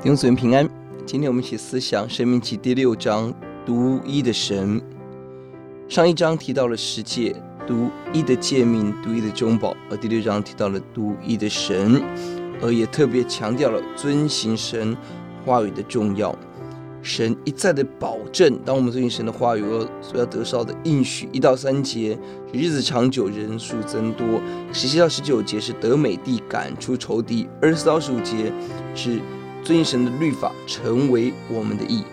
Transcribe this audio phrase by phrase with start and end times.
[0.00, 0.66] 弟兄平安，
[1.04, 3.34] 今天我们一起思想《生命记》第六章
[3.66, 4.80] 独一的神。
[5.88, 7.34] 上一章提到了十诫、
[7.66, 12.00] 独一的诫命、独一的中保，而第六章提到了独一的神，
[12.62, 14.96] 而也特别强调了遵行神
[15.44, 16.32] 话语的重要。
[17.02, 19.62] 神一再的保证，当我们遵行神的话语
[20.00, 22.16] 所要得到的应许，一到三节
[22.52, 24.24] 日子长久，人数增多；
[24.72, 28.52] 十七到十九节是得美地，赶出仇敌；二十四到十五节
[28.94, 29.18] 是。
[29.62, 32.04] 遵行神的律法成为我们的义，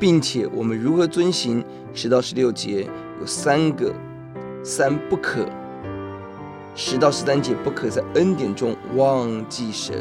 [0.00, 1.64] 并且我们如何遵行？
[1.94, 2.88] 十到十六节
[3.20, 3.92] 有三个
[4.64, 5.44] 三不可。
[6.74, 9.94] 十到十三节不可在恩典中忘记神，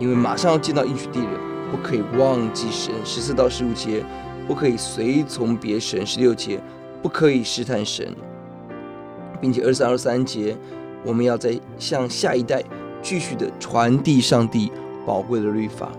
[0.00, 2.92] 因为马上要见到应许地了，不可以忘记神。
[3.04, 4.04] 十四到十五节
[4.48, 6.04] 不可以随从别神。
[6.04, 6.60] 十六节
[7.00, 8.12] 不可以试探神，
[9.40, 10.56] 并且二三二三节
[11.04, 12.64] 我们要在向下一代
[13.00, 14.72] 继续的传递上帝。
[15.04, 15.90] 宝贵的律法，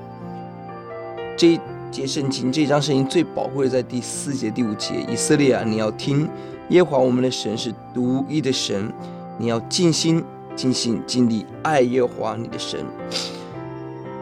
[1.37, 1.59] 这一
[1.91, 4.95] 节圣经，这一章圣经最宝贵的在第四节、第五节。
[5.07, 6.27] 以色列啊，你要听，
[6.69, 8.91] 耶和华我们的神是独一的神，
[9.37, 10.23] 你要尽心、
[10.55, 12.79] 尽性、尽力爱耶和华你的神。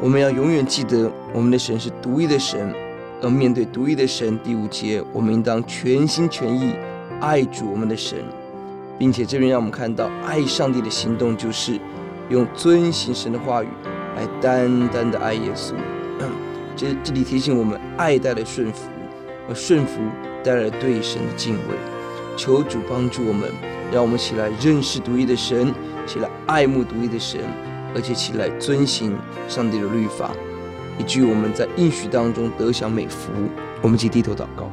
[0.01, 2.73] 我们要永远记得我们的神是独一的神，
[3.21, 6.73] 而面对独一的神，第五节，我们应当全心全意
[7.19, 8.17] 爱主我们的神，
[8.97, 11.79] 并且这边让我们看到爱上帝的行动，就是
[12.29, 13.67] 用遵行神的话语。
[14.15, 15.73] 来单单的爱耶稣，
[16.75, 18.89] 这这里提醒我们，爱带来顺服，
[19.47, 20.01] 而顺服
[20.43, 21.75] 带来对神的敬畏。
[22.37, 23.49] 求主帮助我们，
[23.91, 25.73] 让我们起来认识独一的神，
[26.07, 27.41] 起来爱慕独一的神，
[27.93, 29.15] 而且起来遵行
[29.47, 30.31] 上帝的律法，
[30.97, 33.31] 以至于我们在应许当中得享美福。
[33.81, 34.71] 我们一起低头祷告，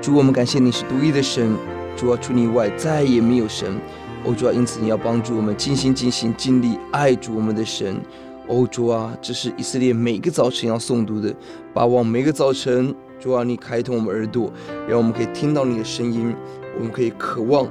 [0.00, 1.54] 主，我们感谢你是独一的神，
[1.98, 3.76] 主啊，除你以外再也没有神。
[4.24, 8.00] 欧主啊，因此你要帮助我们尽心尽心尽力爱主我们的神。
[8.46, 11.34] 欧主啊，这是以色列每个早晨要诵读的，
[11.74, 14.50] 把望每个早晨，主啊，你开通我们耳朵，
[14.88, 16.32] 让我们可以听到你的声音，
[16.78, 17.66] 我们可以渴望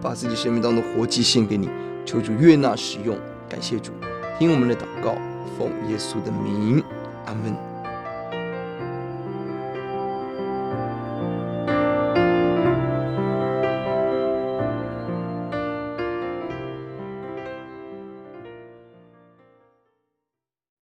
[0.00, 1.68] 把自己生命当中活祭献给你，
[2.04, 3.16] 求主悦纳使用。
[3.48, 3.90] 感谢主，
[4.38, 5.16] 听我们的祷告，
[5.58, 6.82] 奉耶稣的名，
[7.26, 7.75] 阿门。